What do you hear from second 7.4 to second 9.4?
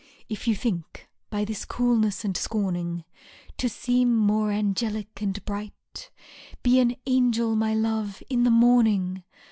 my love, in the morning.